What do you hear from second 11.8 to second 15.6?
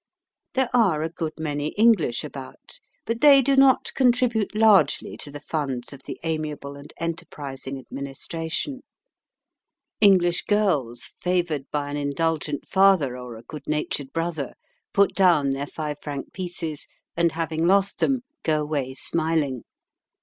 an indulgent father or a good natured brother, put down